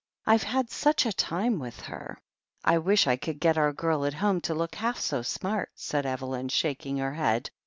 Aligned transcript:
I've 0.25 0.41
had 0.41 0.71
such 0.71 1.05
a 1.05 1.13
time 1.13 1.59
with 1.59 1.81
her!" 1.81 2.19
"I 2.63 2.79
wish 2.79 3.05
I 3.05 3.17
could 3.17 3.39
get 3.39 3.55
our 3.55 3.71
girl 3.71 4.03
at 4.05 4.15
home 4.15 4.41
to 4.41 4.55
look 4.55 4.73
half 4.73 4.99
so 4.99 5.21
smart," 5.21 5.69
said 5.75 6.07
Aunt 6.07 6.13
Evelyn, 6.13 6.49
shaking 6.49 6.97
her 6.97 7.13
head. 7.13 7.51